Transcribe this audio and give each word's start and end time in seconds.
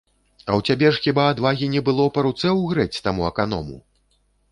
А 0.43 0.43
ў 0.43 0.69
цябе 0.69 0.87
ж 0.93 1.01
хіба 1.07 1.25
адвагі 1.33 1.67
не 1.73 1.81
было 1.89 2.07
па 2.15 2.23
руцэ 2.29 2.53
ўгрэць 2.61 3.01
таму 3.09 3.27
аканому? 3.29 3.77